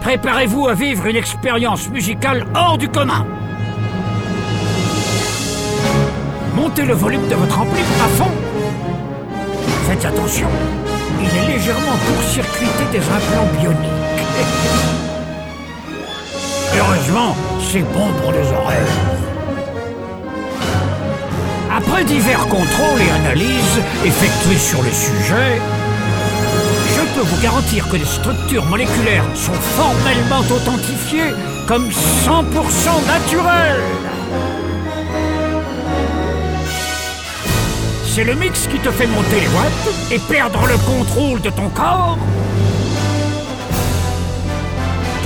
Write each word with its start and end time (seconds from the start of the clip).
Préparez-vous 0.00 0.68
à 0.68 0.74
vivre 0.74 1.04
une 1.04 1.16
expérience 1.16 1.90
musicale 1.90 2.46
hors 2.54 2.78
du 2.78 2.88
commun. 2.88 3.26
Montez 6.56 6.86
le 6.86 6.94
volume 6.94 7.28
de 7.28 7.34
votre 7.34 7.60
ampli 7.60 7.80
à 7.80 8.08
fond. 8.08 8.30
Faites 9.86 10.06
attention, 10.06 10.48
il 11.20 11.28
est 11.36 11.46
légèrement 11.54 11.96
court-circuité 12.06 12.84
des 12.92 12.98
implants 12.98 13.48
bioniques. 13.60 13.78
Heureusement, 16.78 17.34
c'est 17.60 17.82
bon 17.92 18.12
pour 18.22 18.32
les 18.32 18.46
oreilles. 18.52 18.86
Après 21.70 22.04
divers 22.04 22.46
contrôles 22.46 23.00
et 23.00 23.10
analyses 23.10 23.80
effectués 24.04 24.58
sur 24.58 24.82
le 24.82 24.90
sujet, 24.90 25.60
je 26.94 27.00
peux 27.14 27.26
vous 27.26 27.42
garantir 27.42 27.88
que 27.88 27.96
les 27.96 28.04
structures 28.04 28.64
moléculaires 28.66 29.24
sont 29.34 29.52
formellement 29.52 30.40
authentifiées 30.40 31.32
comme 31.66 31.88
100% 31.88 33.06
naturelles. 33.06 34.09
C'est 38.12 38.24
le 38.24 38.34
mix 38.34 38.66
qui 38.66 38.76
te 38.80 38.90
fait 38.90 39.06
monter 39.06 39.38
les 39.40 39.46
watts 39.54 40.10
et 40.10 40.18
perdre 40.18 40.66
le 40.66 40.76
contrôle 40.78 41.40
de 41.42 41.48
ton 41.48 41.68
corps. 41.68 42.18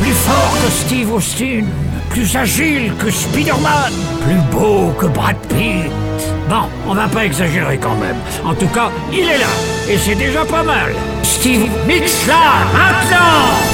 Plus 0.02 0.12
fort 0.12 0.52
que 0.62 0.70
Steve 0.70 1.10
Austin, 1.10 1.64
plus 2.10 2.36
agile 2.36 2.92
que 2.98 3.10
Spider-Man, 3.10 3.90
plus 4.26 4.58
beau 4.58 4.92
que 4.98 5.06
Brad 5.06 5.36
Pitt. 5.48 5.90
Bon, 6.50 6.68
on 6.86 6.94
va 6.94 7.08
pas 7.08 7.24
exagérer 7.24 7.78
quand 7.78 7.96
même. 7.96 8.16
En 8.44 8.52
tout 8.52 8.68
cas, 8.68 8.90
il 9.10 9.20
est 9.20 9.38
là. 9.38 9.54
Et 9.88 9.96
c'est 9.96 10.16
déjà 10.16 10.44
pas 10.44 10.62
mal. 10.62 10.92
Steve, 11.22 11.66
mix 11.86 12.26
là, 12.26 12.66
maintenant 12.74 13.73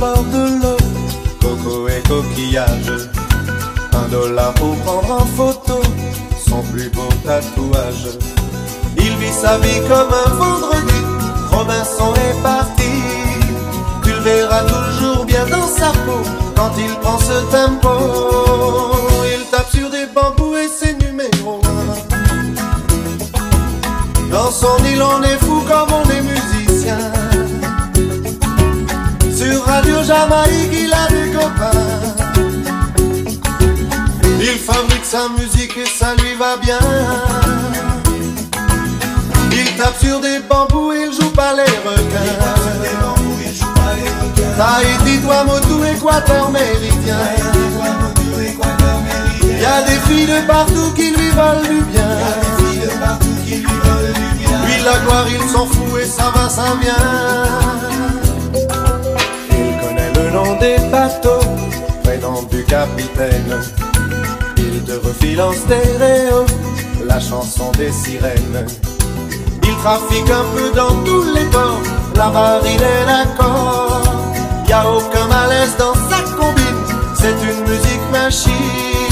sa 0.00 0.12
vie 0.12 0.20
au 0.20 0.22
bord 0.22 0.24
de 0.24 0.62
l'eau, 0.62 0.76
coco 1.40 1.88
et 1.88 2.02
coquillage. 2.08 2.69
Ça 56.10 56.32
va, 56.34 56.48
ça 56.48 56.74
vient. 56.80 57.44
Il 59.50 59.70
connaît 59.80 60.12
le 60.18 60.30
nom 60.32 60.58
des 60.58 60.78
bateaux, 60.90 61.46
prénom 62.02 62.42
du 62.50 62.64
capitaine. 62.64 63.54
Il 64.56 64.82
te 64.84 64.92
refile 65.06 65.40
en 65.40 65.52
stéréo 65.52 66.44
la 67.06 67.20
chanson 67.20 67.70
des 67.78 67.92
sirènes. 67.92 68.66
Il 69.62 69.76
trafique 69.76 70.30
un 70.30 70.46
peu 70.54 70.70
dans 70.76 70.94
tous 71.04 71.24
les 71.34 71.44
ports, 71.46 71.80
la 72.16 72.28
marine 72.28 72.80
est 72.80 73.06
d'accord. 73.06 74.02
Y 74.68 74.72
a 74.72 74.88
aucun 74.88 75.26
malaise 75.26 75.76
dans 75.78 75.94
sa 75.94 76.20
combine, 76.36 76.82
c'est 77.14 77.38
une 77.50 77.60
musique 77.68 78.06
machine. 78.12 79.09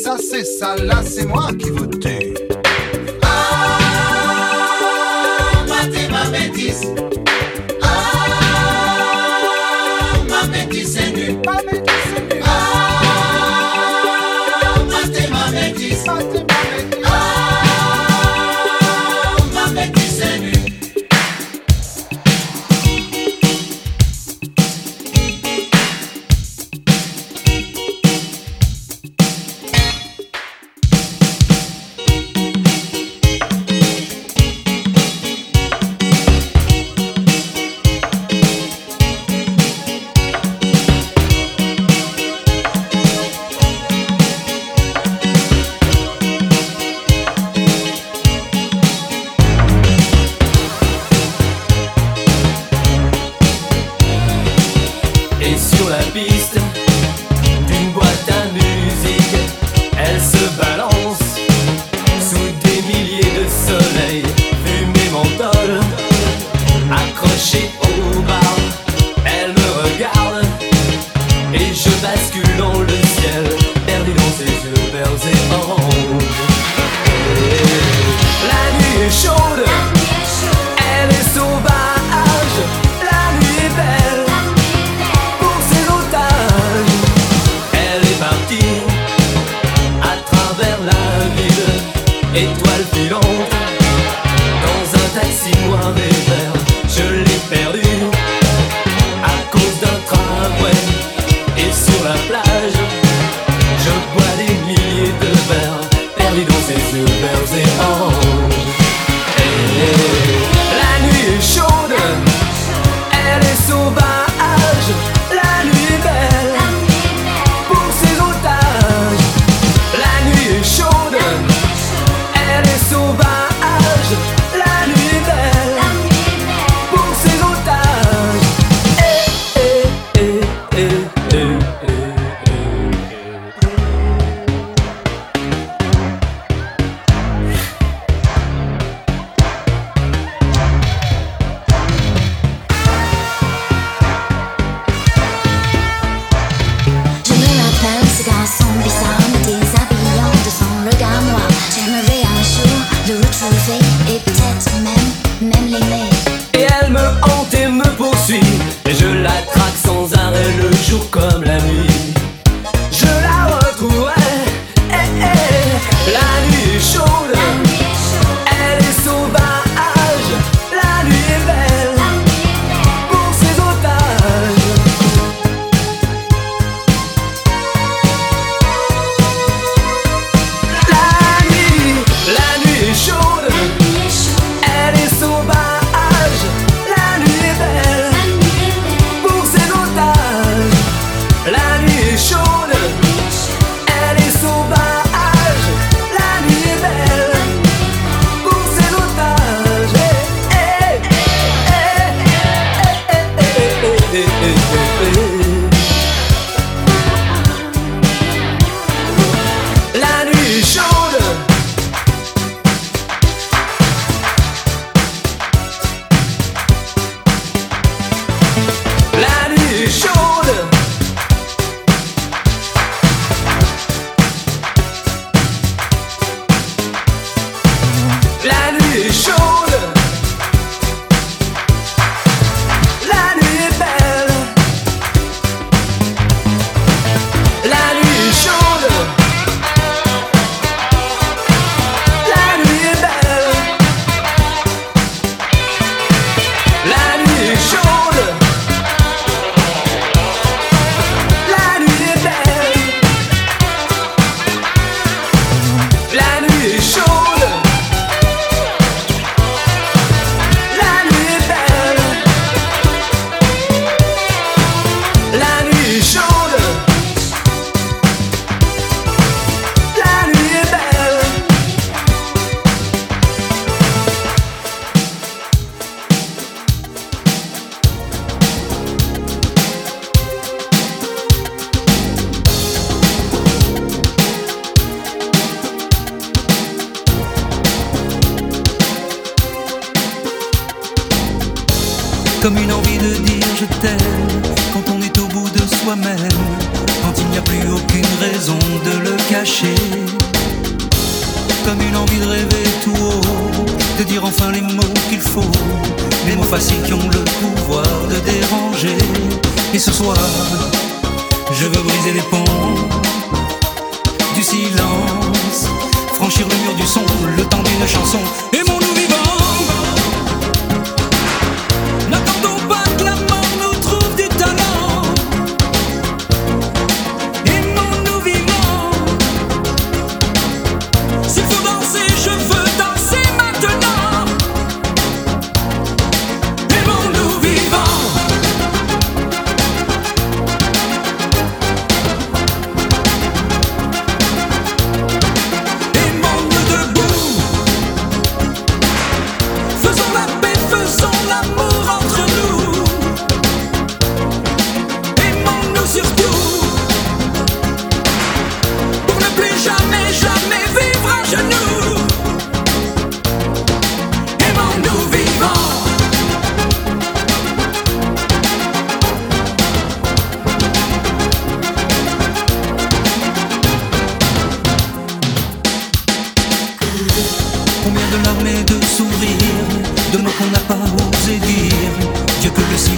Mélissa 0.00 0.16
c'est 0.18 0.44
ça, 0.44 0.76
là 0.76 1.02
c'est 1.02 1.26
moi 1.26 1.50
qui 1.58 1.68
vous 1.68 1.86
tue. 1.86 2.29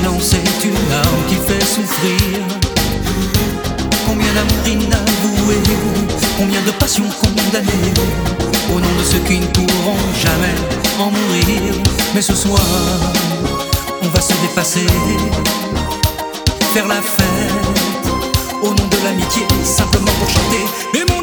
silence 0.03 0.35
est 0.35 0.65
une 0.65 0.93
arme 0.93 1.23
qui 1.29 1.37
fait 1.37 1.65
souffrir. 1.65 2.43
Combien 4.07 4.33
d'amour 4.35 4.67
inavoué, 4.67 5.57
combien 6.37 6.61
de 6.63 6.71
passion 6.73 7.05
condamnée, 7.21 7.93
au 8.75 8.81
nom 8.81 8.95
de 8.99 9.05
ceux 9.05 9.21
qui 9.21 9.39
ne 9.39 9.47
pourront 9.47 9.97
jamais 10.23 10.55
en 10.99 11.11
mourir. 11.11 11.75
Mais 12.15 12.23
ce 12.23 12.35
soir, 12.35 12.61
on 14.03 14.09
va 14.09 14.21
se 14.21 14.35
dépasser, 14.43 14.87
faire 16.75 16.89
la 16.89 17.01
fête, 17.01 18.13
au 18.63 18.69
nom 18.69 18.75
de 18.75 19.05
l'amitié, 19.05 19.47
simplement 19.65 20.13
pour 20.19 20.29
chanter. 20.29 21.22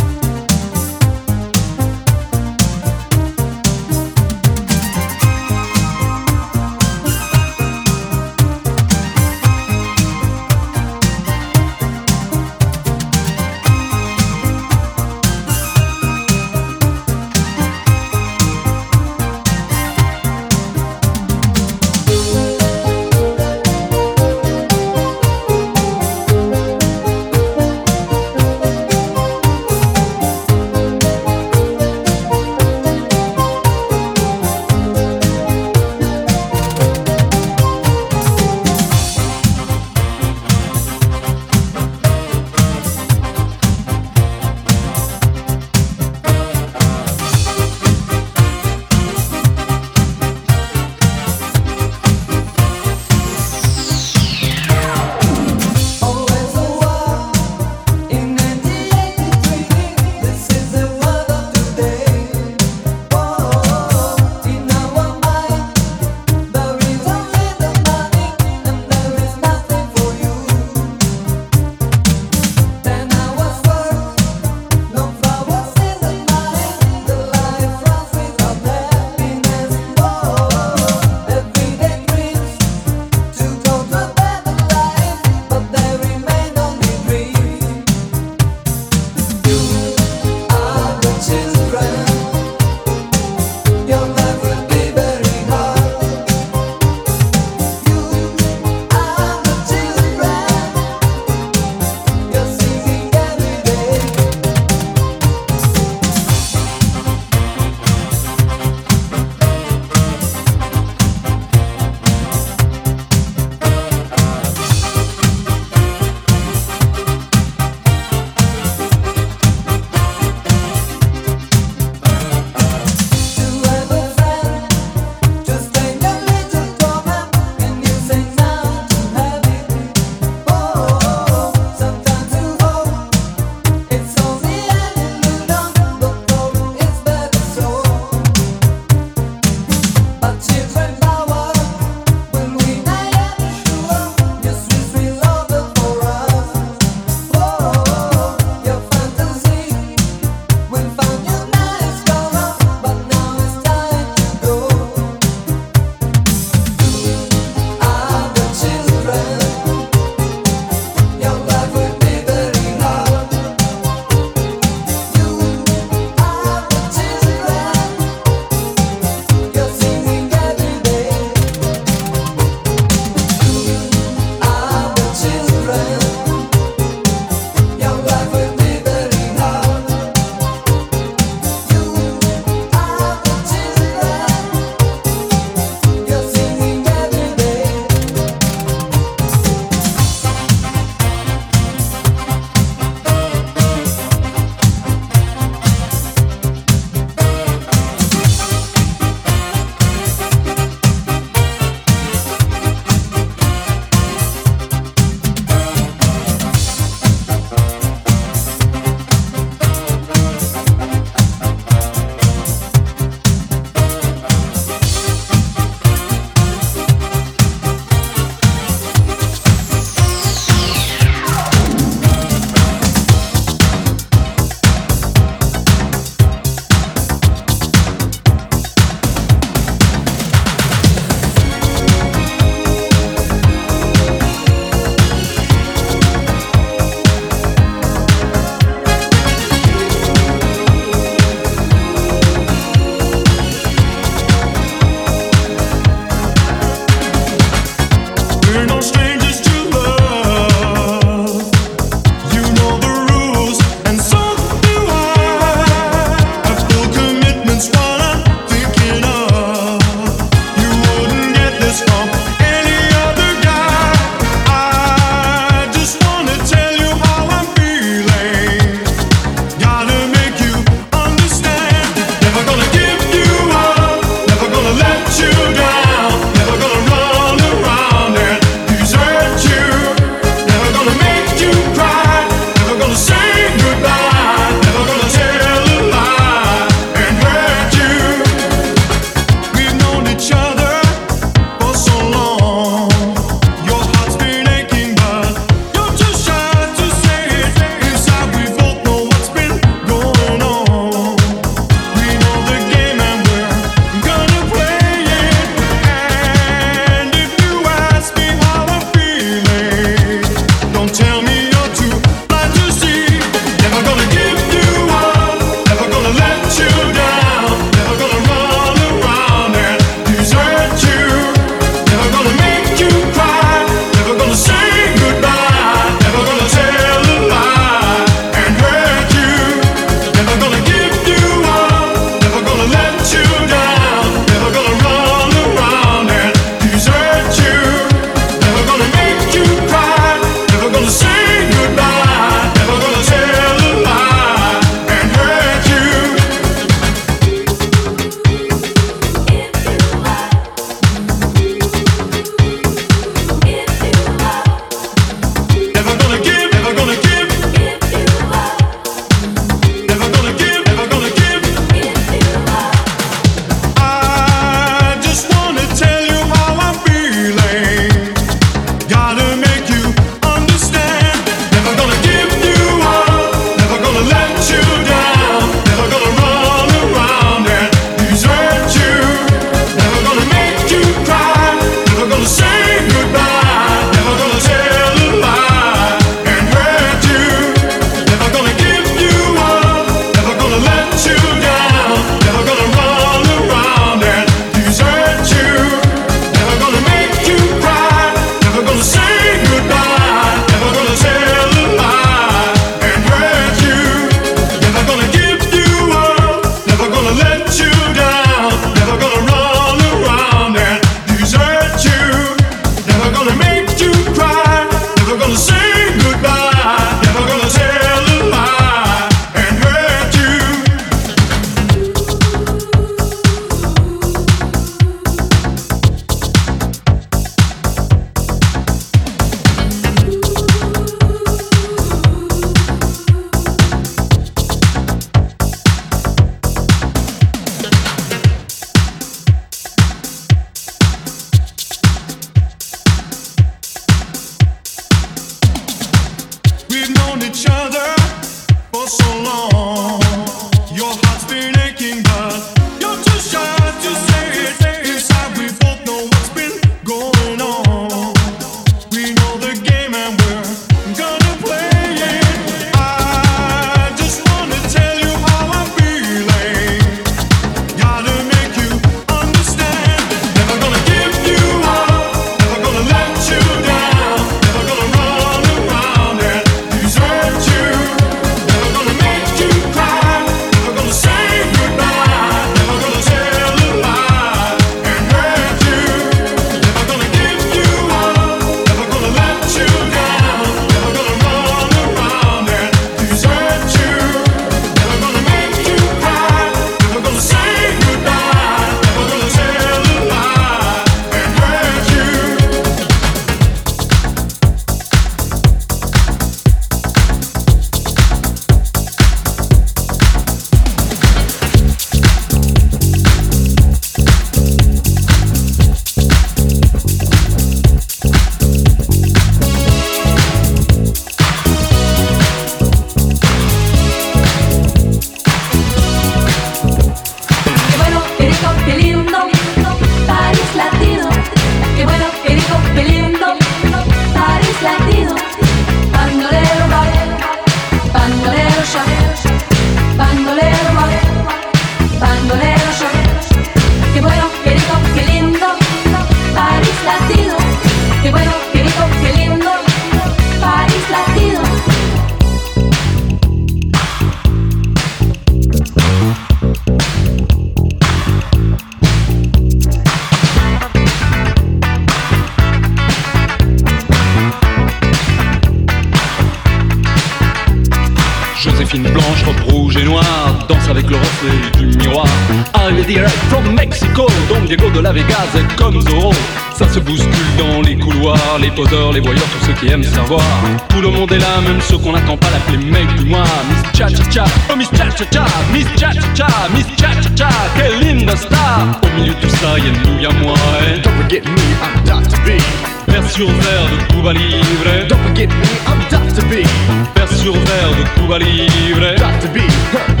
sur 597.33 597.43
terre 597.45 597.71
de 597.71 597.99
Cuba 597.99 598.19
libre. 598.19 598.95
Dr. 598.97 599.29
B. 599.33 600.00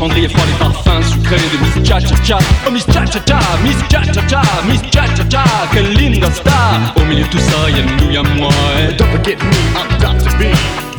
cendrier 0.00 0.28
froid 0.28 0.46
parfums 0.58 1.12
sucrés 1.12 1.36
de 1.36 1.58
Miss 1.62 1.86
Cha 1.86 1.98
oh, 2.66 2.70
Miss 2.70 2.86
Cha 2.86 3.00
Miss 3.02 3.14
Cha 3.26 3.38
Miss 3.62 3.76
Cha 3.90 5.04
Cha 5.12 5.24
Cha, 5.28 6.30
star. 6.32 6.94
Au 6.96 7.04
milieu 7.04 7.24
de 7.24 7.28
tout 7.28 7.38
ça, 7.38 7.68
y'a 7.68 7.82
nous, 7.82 8.10
y'a 8.10 8.22
moi. 8.22 8.48
Eh. 8.78 8.94
Don't 8.96 9.10
forget 9.10 9.36
me, 9.36 9.50
I'm 9.76 9.88
Dr. 10.00 10.30
B. 10.38 10.42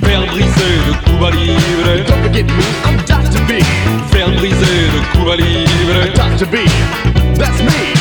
Faire 0.06 0.24
briser 0.28 0.74
le 0.86 0.94
Cuba 1.04 1.32
Libre. 1.32 2.06
Don't 2.08 2.22
forget 2.22 2.44
me, 2.44 2.64
I'm 2.86 2.98
Dr. 3.08 3.42
B. 3.48 3.64
Faire 4.12 4.30
briser 4.36 4.92
le 4.94 5.02
Cuba 5.14 5.36
Libre. 5.36 6.14
Dr. 6.14 6.46
B, 6.46 6.58
that's 7.40 7.60
me. 7.64 8.01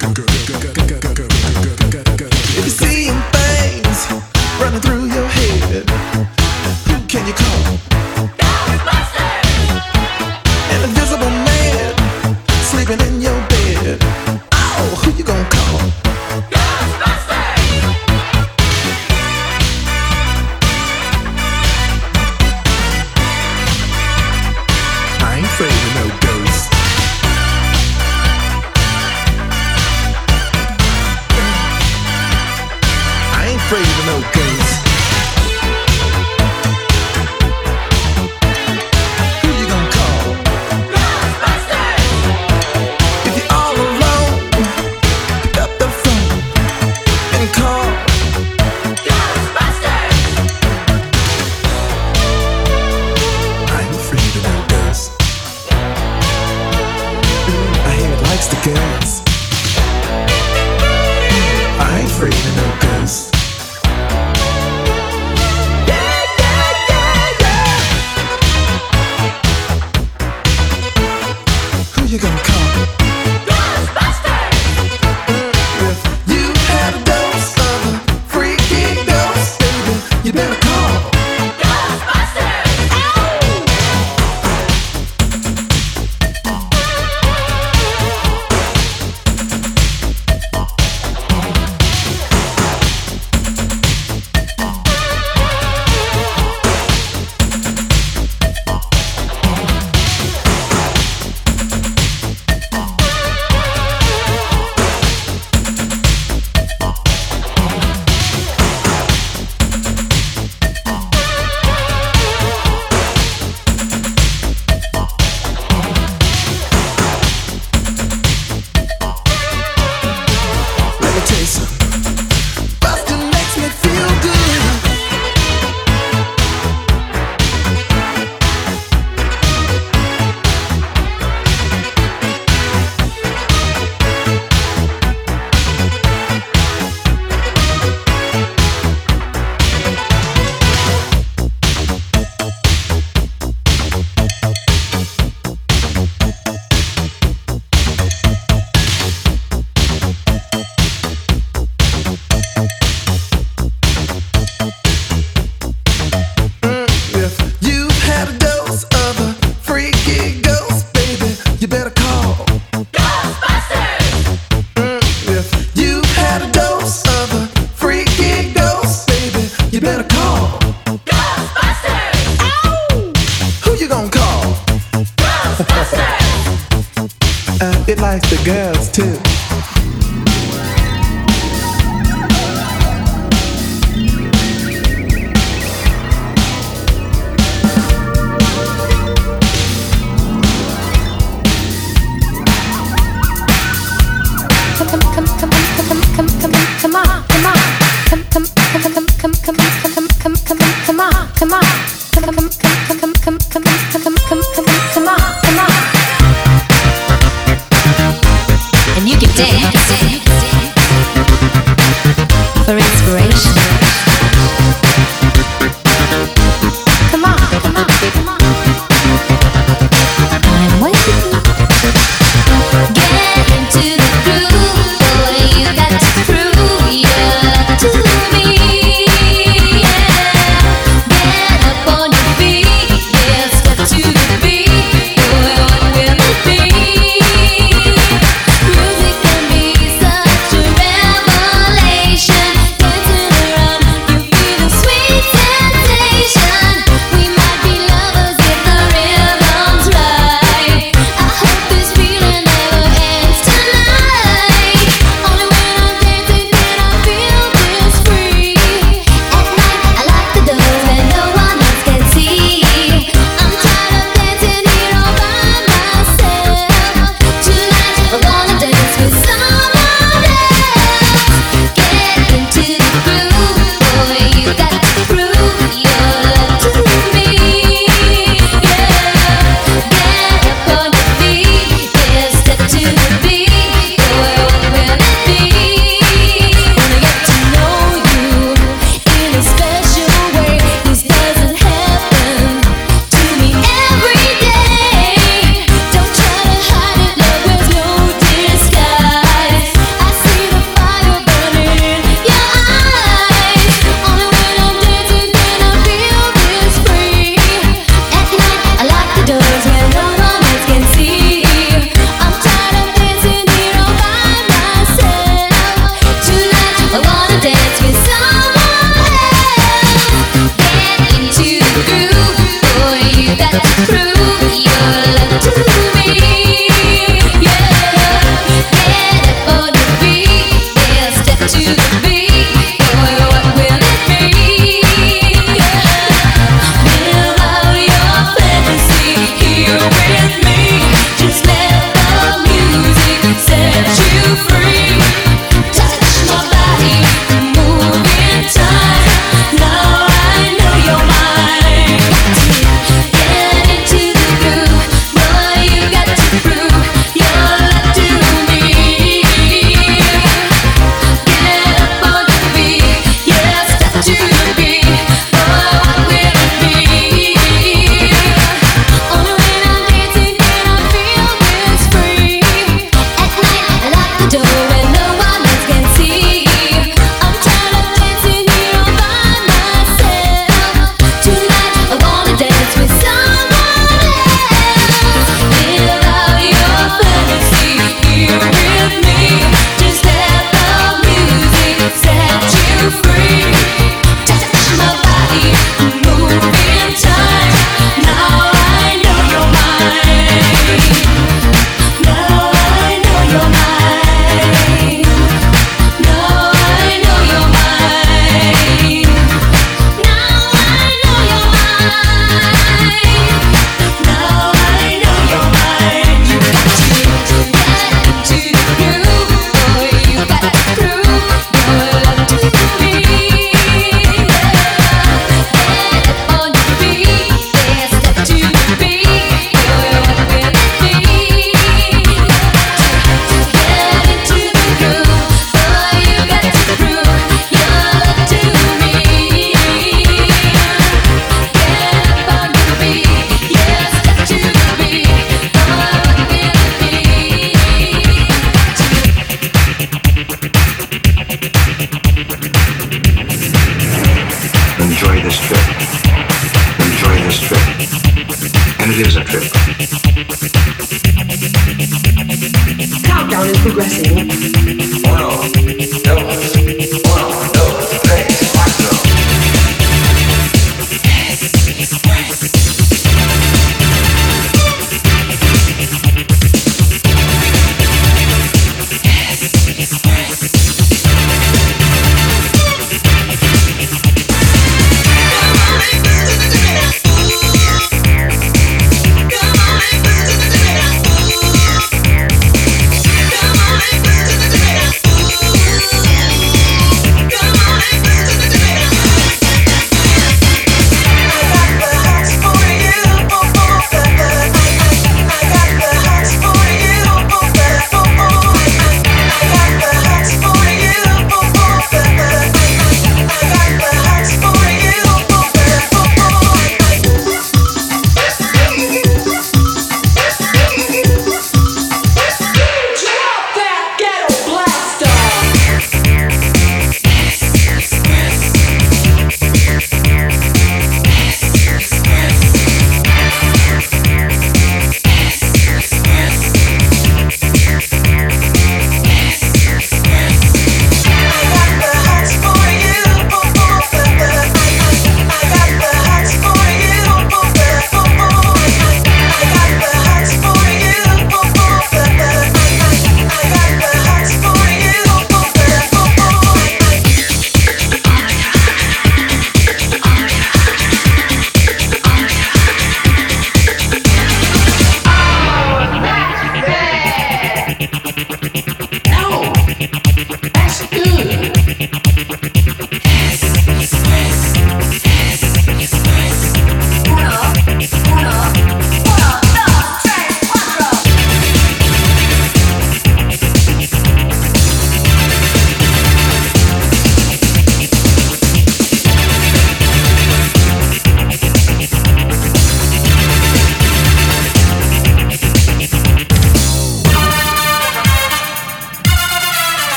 Girl, 0.00 0.14
girl, 0.14 0.60
girl. 0.60 0.72
go. 0.72 0.79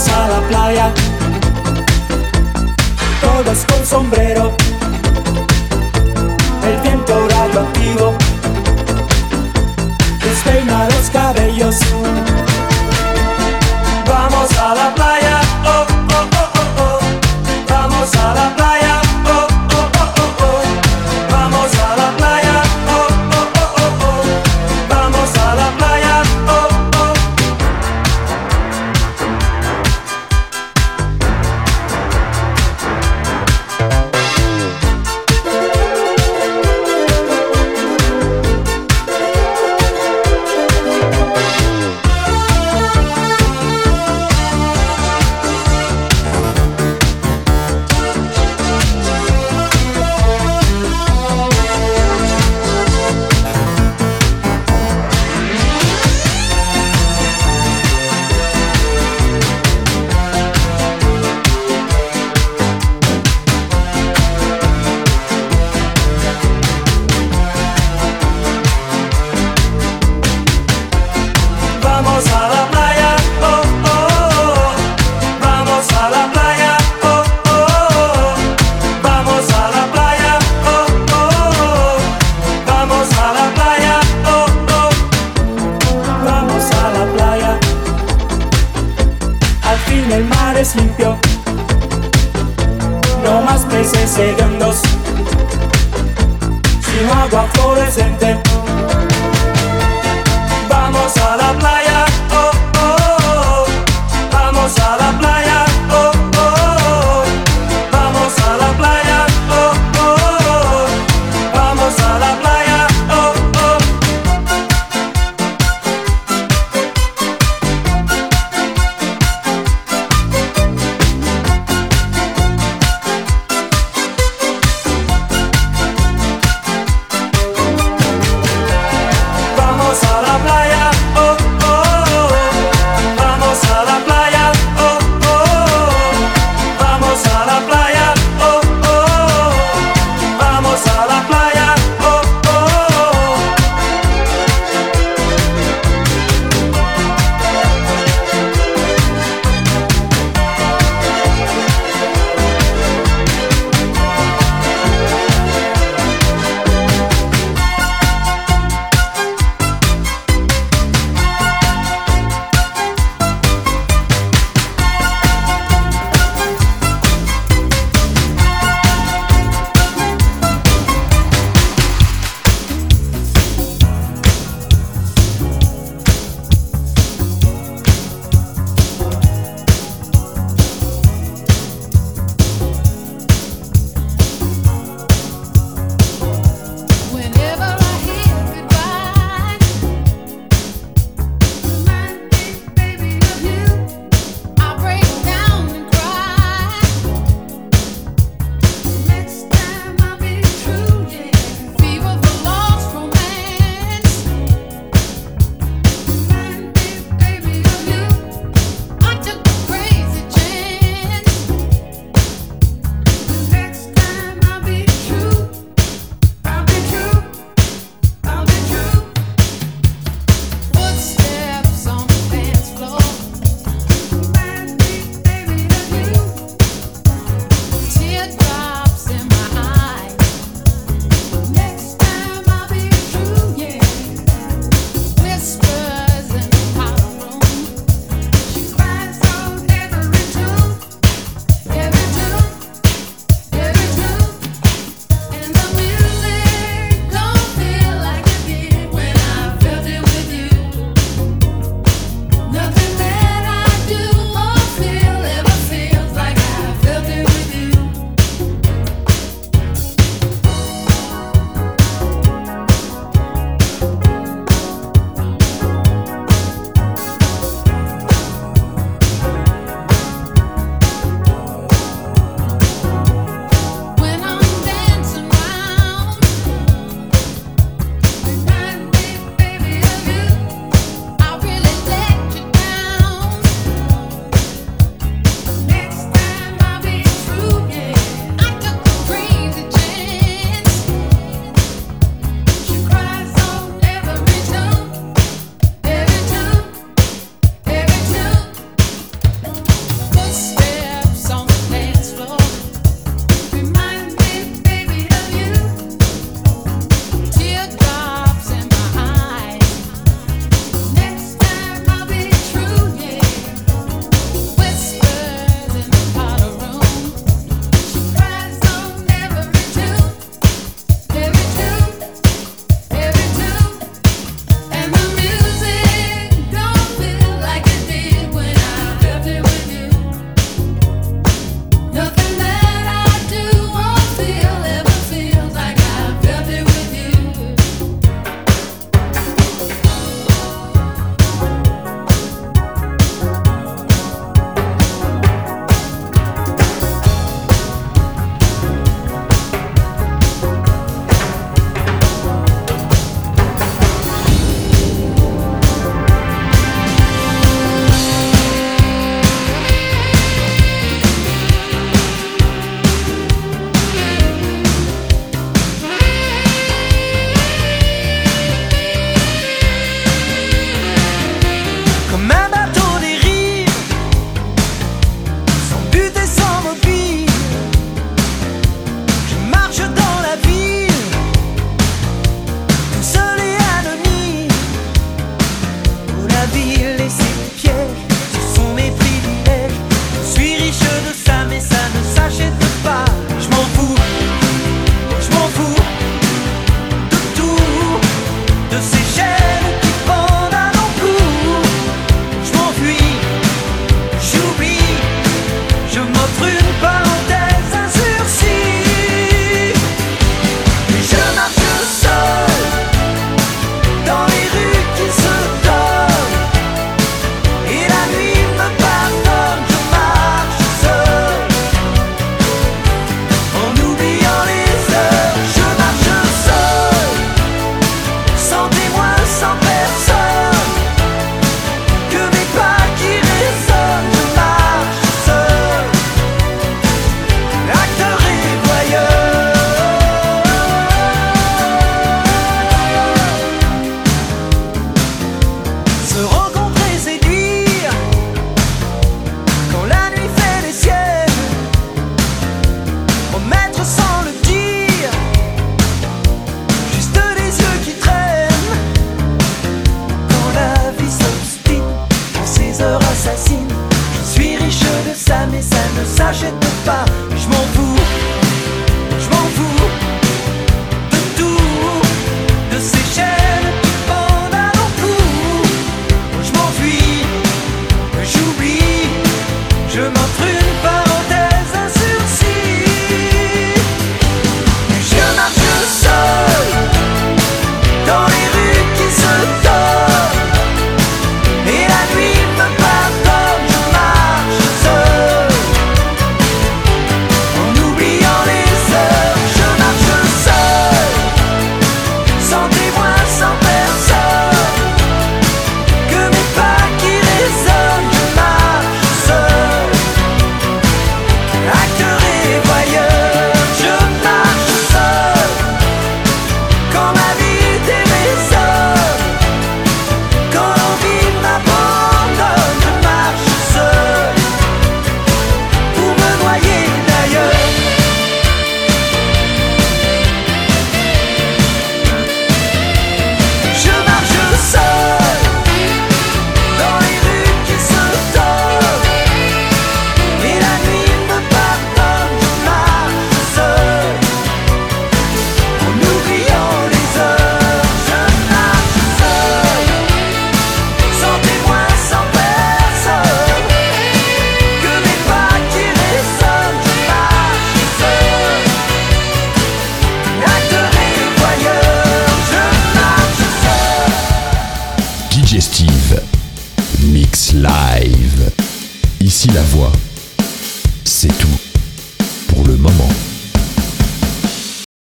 vamos 0.00 0.08
a 0.08 0.28
la 0.28 0.48
playa. 0.48 0.92
Todos 3.20 3.64
con 3.66 3.86
sombrero. 3.86 4.56
El 6.64 6.80
viento 6.80 7.28
radioactivo. 7.28 8.14
Despeina 10.22 10.84
los 10.86 11.10
cabellos. 11.10 11.76
Vamos 14.06 14.58
a 14.58 14.74
la 14.74 14.94
playa. 14.94 15.40
Oh, 15.64 15.86
oh, 16.10 16.28
oh, 16.32 16.50
oh, 16.54 16.80
oh. 16.82 17.00
Vamos 17.68 18.14
a 18.14 18.34
la 18.34 18.56
playa. 18.56 18.79